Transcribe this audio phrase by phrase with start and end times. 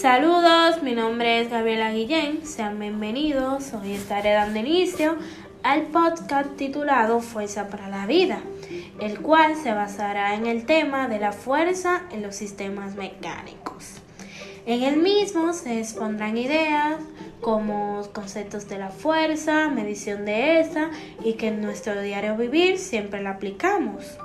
[0.00, 3.72] Saludos, mi nombre es Gabriela Guillén, sean bienvenidos.
[3.72, 5.16] Hoy estaré dando inicio
[5.62, 8.40] al podcast titulado Fuerza para la Vida,
[9.00, 14.02] el cual se basará en el tema de la fuerza en los sistemas mecánicos.
[14.66, 16.96] En el mismo se expondrán ideas
[17.40, 20.90] como conceptos de la fuerza, medición de esta
[21.24, 24.18] y que en nuestro diario vivir siempre la aplicamos.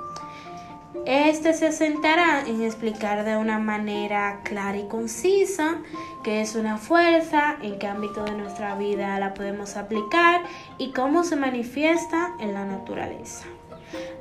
[1.04, 5.78] Este se sentará en explicar de una manera clara y concisa
[6.22, 10.42] qué es una fuerza, en qué ámbito de nuestra vida la podemos aplicar
[10.78, 13.46] y cómo se manifiesta en la naturaleza.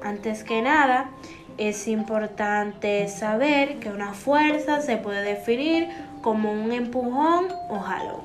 [0.04, 1.12] Antes que nada,
[1.60, 5.88] es importante saber que una fuerza se puede definir
[6.24, 8.22] como un empujón o jalón.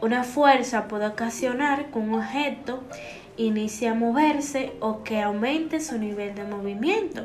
[0.00, 2.84] Una fuerza puede ocasionar que un objeto
[3.36, 7.24] inicie a moverse o que aumente su nivel de movimiento.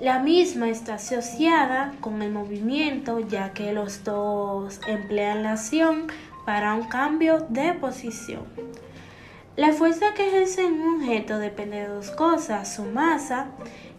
[0.00, 6.08] La misma está asociada con el movimiento ya que los dos emplean la acción
[6.44, 8.42] para un cambio de posición.
[9.56, 13.46] La fuerza que ejerce un objeto depende de dos cosas, su masa,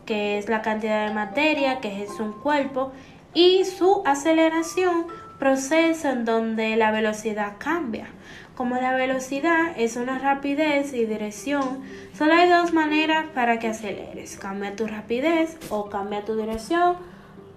[0.05, 2.91] que es la cantidad de materia que ejerce un cuerpo,
[3.33, 5.07] y su aceleración,
[5.39, 8.07] proceso en donde la velocidad cambia.
[8.55, 11.81] Como la velocidad es una rapidez y dirección,
[12.13, 14.37] solo hay dos maneras para que aceleres.
[14.37, 16.95] Cambia tu rapidez o cambia tu dirección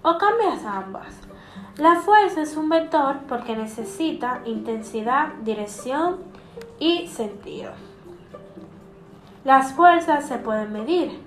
[0.02, 1.14] o cambias ambas.
[1.76, 6.16] La fuerza es un vector porque necesita intensidad, dirección
[6.80, 7.70] y sentido.
[9.44, 11.20] Las fuerzas se pueden medir.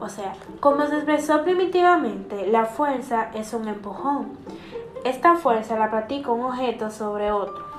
[0.00, 4.32] O sea, como se expresó primitivamente, la fuerza es un empujón.
[5.04, 7.69] Esta fuerza la practica un objeto sobre otro.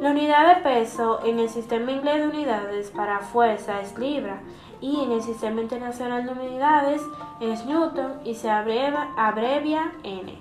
[0.00, 4.38] La unidad de peso en el sistema inglés de unidades para fuerza es libra
[4.80, 7.02] y en el sistema internacional de unidades
[7.40, 10.38] es newton y se abrevia, N.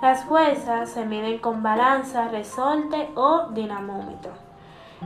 [0.00, 4.32] Las fuerzas se miden con balanza, resorte o dinamómetro.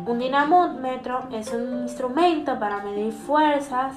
[0.06, 3.96] Un dinamómetro es un instrumento para medir fuerzas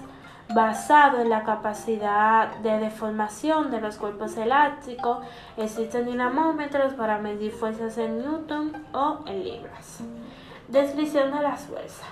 [0.54, 5.20] basado en la capacidad de deformación de los cuerpos elásticos.
[5.58, 10.00] Existen dinamómetros para medir fuerzas en newton o en libras.
[10.68, 12.08] Descripción de las fuerzas.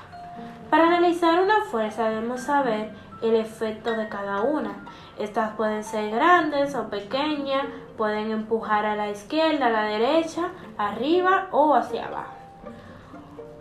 [0.69, 2.91] Para analizar una fuerza debemos saber
[3.21, 4.85] el efecto de cada una.
[5.17, 7.65] Estas pueden ser grandes o pequeñas,
[7.97, 12.33] pueden empujar a la izquierda, a la derecha, arriba o hacia abajo.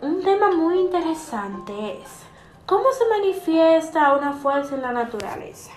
[0.01, 2.25] Un tema muy interesante es
[2.65, 5.71] ¿Cómo se manifiesta una fuerza en la naturaleza?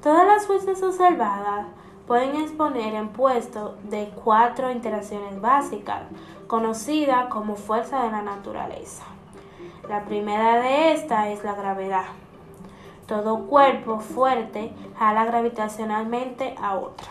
[0.00, 1.66] Todas las fuerzas observadas
[2.06, 6.02] pueden exponer en puesto de cuatro interacciones básicas,
[6.46, 9.02] conocidas como fuerza de la naturaleza.
[9.88, 12.06] La primera de estas es la gravedad.
[13.08, 17.08] Todo cuerpo fuerte jala gravitacionalmente a otro.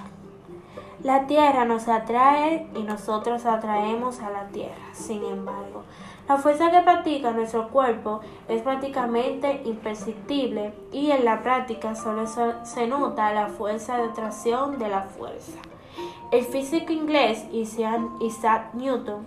[1.04, 4.94] La Tierra nos atrae y nosotros atraemos a la Tierra.
[4.94, 5.84] Sin embargo,
[6.28, 12.26] la fuerza que practica nuestro cuerpo es prácticamente imperceptible y en la práctica solo
[12.64, 15.60] se nota la fuerza de atracción de la fuerza.
[16.32, 19.26] El físico inglés Isaac Newton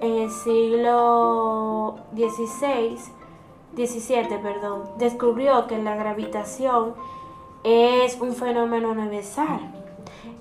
[0.00, 2.98] en el siglo XVI,
[3.76, 6.94] XVII perdón, descubrió que la gravitación
[7.64, 9.82] es un fenómeno universal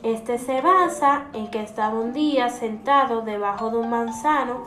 [0.03, 4.61] este se basa en que estaba un día sentado debajo de un manzano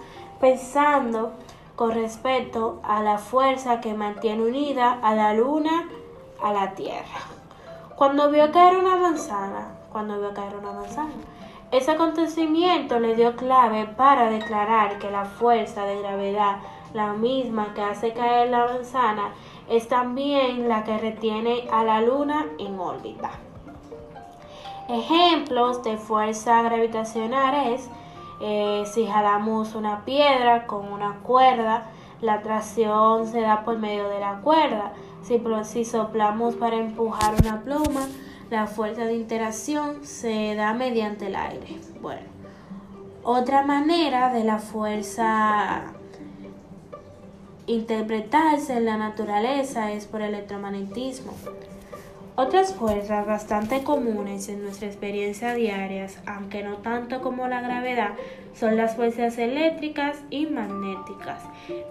[0.44, 1.32] pensando
[1.74, 5.88] con respecto a la fuerza que mantiene unida a la luna
[6.42, 7.20] a la tierra.
[7.96, 11.14] Cuando vio caer una manzana, cuando vio caer una manzana,
[11.70, 16.58] ese acontecimiento le dio clave para declarar que la fuerza de gravedad,
[16.92, 19.32] la misma que hace caer la manzana,
[19.70, 23.30] es también la que retiene a la luna en órbita.
[24.90, 27.88] Ejemplos de fuerza gravitacional es
[28.46, 31.84] eh, si jalamos una piedra con una cuerda,
[32.20, 34.92] la tracción se da por medio de la cuerda.
[35.22, 38.06] Si, si soplamos para empujar una pluma,
[38.50, 41.78] la fuerza de interacción se da mediante el aire.
[42.02, 42.26] Bueno,
[43.22, 45.94] otra manera de la fuerza
[47.66, 51.32] interpretarse en la naturaleza es por electromagnetismo.
[52.36, 58.14] Otras fuerzas bastante comunes en nuestra experiencia diaria, aunque no tanto como la gravedad,
[58.54, 61.40] son las fuerzas eléctricas y magnéticas.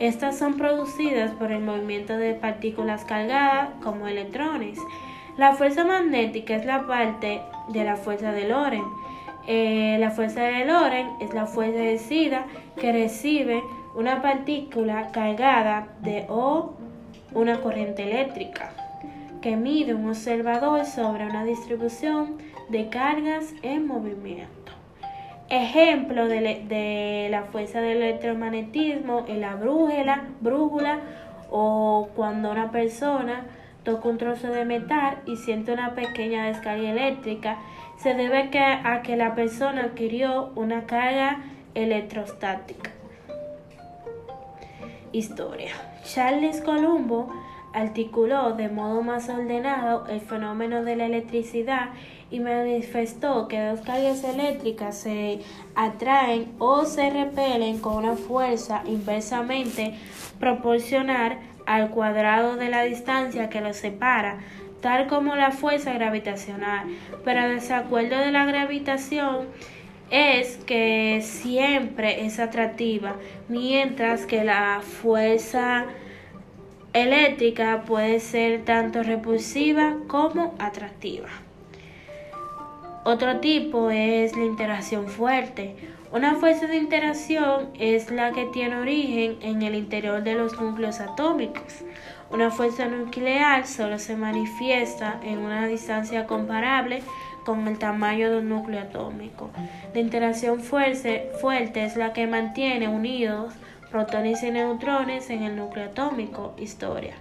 [0.01, 4.80] Estas son producidas por el movimiento de partículas cargadas como electrones.
[5.38, 8.92] La fuerza magnética es la parte de la fuerza de Lorentz.
[9.48, 13.63] Eh, la fuerza de Lorentz es la fuerza de SIDA que recibe
[13.96, 16.74] una partícula cargada de o
[17.34, 18.82] una corriente eléctrica.
[19.44, 22.38] Que mide un observador sobre una distribución
[22.69, 24.72] de cargas en movimiento.
[25.50, 31.00] Ejemplo de, la fuerza del electromagnetismo en la brújula, brújula
[31.51, 33.45] o cuando una persona
[33.84, 37.57] toca un trozo de metal y siente una pequeña descarga eléctrica,
[37.98, 41.44] se debe a que la persona adquirió una carga
[41.75, 42.92] electrostática.
[45.12, 45.74] Historia.
[46.06, 47.43] Charles Colombo
[47.74, 51.90] articuló de modo más ordenado el fenómeno de la electricidad
[52.30, 55.40] y manifestó que dos cargas eléctricas se
[55.75, 59.94] atraen o se repelen con una fuerza inversamente
[60.40, 64.40] proporcional al cuadrado de la distancia que los separa,
[64.81, 66.88] tal como la fuerza gravitacional.
[67.24, 69.48] Pero el desacuerdo de la gravitación
[70.10, 73.16] es que siempre es atractiva,
[73.48, 75.86] mientras que la fuerza
[76.94, 81.30] eléctrica puede ser tanto repulsiva como atractiva.
[83.04, 85.75] Otro tipo es la interacción fuerte.
[86.12, 91.00] Una fuerza de interacción es la que tiene origen en el interior de los núcleos
[91.00, 91.81] atómicos.
[92.31, 97.04] Una fuerza nuclear solo se manifiesta en una distancia comparable
[97.46, 99.50] con el tamaño de un núcleo atómico.
[99.94, 103.54] La interacción fuerte, fuerte es la que mantiene unidos
[103.94, 106.56] protones y neutrones en el núcleo atómico.
[106.57, 107.13] Historia.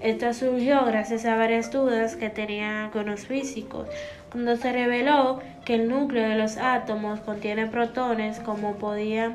[0.00, 3.88] Esta surgió gracias a varias dudas que tenían algunos físicos,
[4.30, 9.34] cuando se reveló que el núcleo de los átomos contiene protones, como podían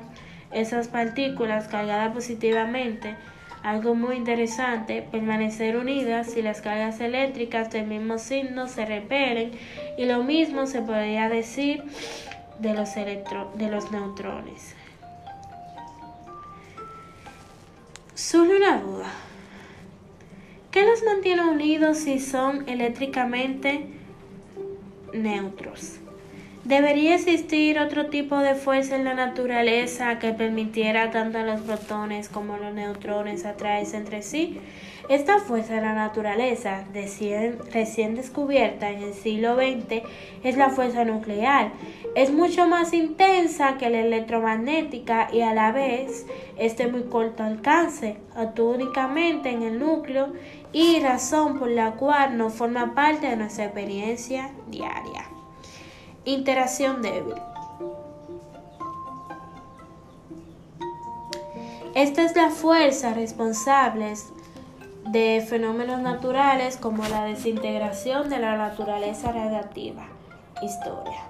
[0.54, 3.16] esas partículas cargadas positivamente,
[3.63, 9.51] algo muy interesante, permanecer unidas si las cargas eléctricas del mismo signo se repelen
[9.98, 11.83] y lo mismo se podría decir
[12.60, 14.76] de los, de los neutrones.
[18.18, 19.12] Solo una duda.
[20.72, 23.86] ¿Qué los mantiene unidos si son eléctricamente
[25.14, 25.98] neutros?
[26.64, 32.28] ¿Debería existir otro tipo de fuerza en la naturaleza que permitiera tanto a los protones
[32.28, 34.62] como a los neutrones atraerse entre sí?
[35.09, 40.04] Esta fuerza de la naturaleza, recién descubierta en el siglo XX,
[40.44, 41.71] es la fuerza nuclear.
[42.13, 46.25] Es mucho más intensa que la electromagnética y a la vez
[46.57, 50.33] es de muy corto alcance, actúa únicamente en el núcleo
[50.74, 55.24] y razón por la cual no forma parte de nuestra experiencia diaria.
[56.25, 57.36] Interacción débil.
[61.95, 64.12] Esta es la fuerza responsable
[65.12, 70.07] de fenómenos naturales como la desintegración de la naturaleza radiactiva.
[70.62, 71.21] Historia.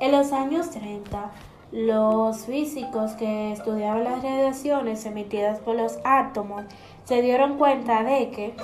[0.00, 1.30] En los años 30,
[1.72, 6.64] los físicos que estudiaban las radiaciones emitidas por los átomos
[7.04, 8.54] se dieron cuenta de que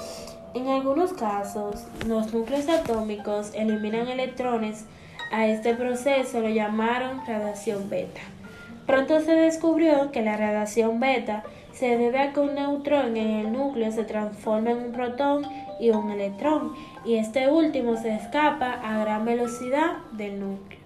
[0.55, 4.84] en algunos casos los núcleos atómicos eliminan electrones.
[5.32, 8.20] A este proceso lo llamaron radiación beta.
[8.87, 11.44] Pronto se descubrió que la radiación beta
[11.81, 15.47] se debe a que un neutrón en el núcleo se transforma en un protón
[15.81, 16.75] y un electrón,
[17.06, 20.79] y este último se escapa a gran velocidad del núcleo.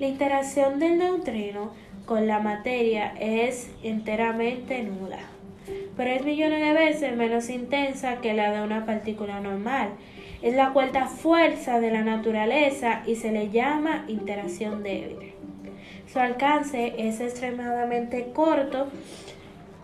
[0.00, 1.72] La interacción del neutrino
[2.06, 5.20] con la materia es enteramente nula,
[5.94, 9.90] pero es millones de veces menos intensa que la de una partícula normal.
[10.40, 15.32] Es la cuarta fuerza de la naturaleza y se le llama interacción débil.
[16.10, 18.88] Su alcance es extremadamente corto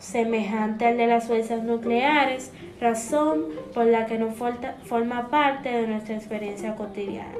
[0.01, 6.17] semejante al de las fuerzas nucleares, razón por la que no forma parte de nuestra
[6.17, 7.31] experiencia cotidiana.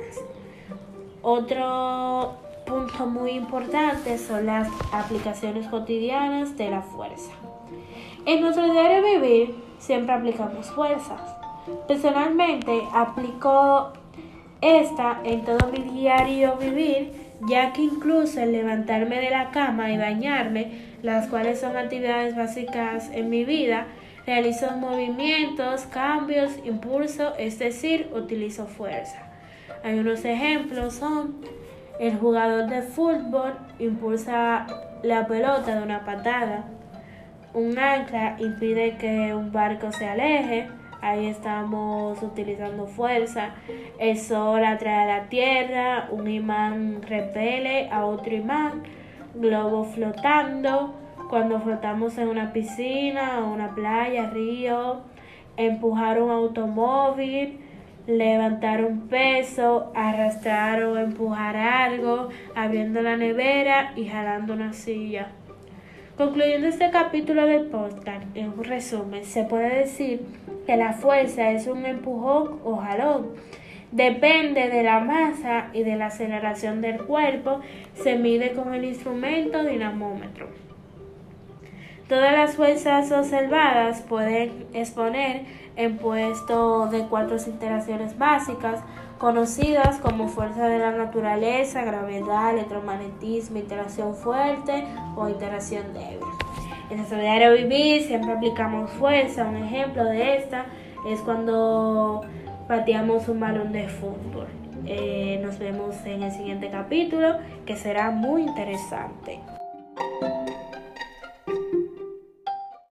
[1.23, 2.35] Otro
[2.67, 7.33] punto muy importante son las aplicaciones cotidianas de la fuerza.
[8.27, 11.21] En nuestro diario vivir siempre aplicamos fuerzas.
[11.89, 13.93] Personalmente aplico
[14.61, 19.99] esta en todo mi diario vivir, ya que incluso el levantarme de la cama y
[19.99, 23.87] bañarme las cuales son actividades básicas en mi vida,
[24.27, 29.31] realizo movimientos, cambios, impulso, es decir, utilizo fuerza.
[29.83, 31.37] Hay unos ejemplos son
[31.99, 34.67] el jugador de fútbol impulsa
[35.03, 36.65] la pelota de una patada.
[37.53, 40.69] Un ancla impide que un barco se aleje.
[41.03, 43.55] Ahí estamos utilizando fuerza.
[43.99, 46.09] El sol atrae a la tierra.
[46.11, 48.83] Un imán repele a otro imán
[49.35, 50.95] globo flotando,
[51.29, 55.03] cuando flotamos en una piscina, una playa, río,
[55.57, 57.61] empujar un automóvil,
[58.07, 65.29] levantar un peso, arrastrar o empujar algo, abriendo la nevera y jalando una silla.
[66.21, 70.21] Concluyendo este capítulo del podcast, en un resumen, se puede decir
[70.67, 73.29] que la fuerza es un empujón o jalón.
[73.91, 77.61] Depende de la masa y de la aceleración del cuerpo,
[77.95, 80.49] se mide con el instrumento dinamómetro.
[82.07, 85.45] Todas las fuerzas observadas pueden exponer
[85.77, 88.81] en puesto de cuatro interacciones básicas,
[89.21, 96.27] conocidas como fuerza de la naturaleza, gravedad, electromagnetismo, interacción fuerte o interacción débil.
[96.89, 99.45] En nuestro diario vivir siempre aplicamos fuerza.
[99.45, 100.65] Un ejemplo de esta
[101.07, 102.23] es cuando
[102.67, 104.47] pateamos un balón de fútbol.
[104.87, 107.37] Eh, nos vemos en el siguiente capítulo
[107.67, 109.39] que será muy interesante.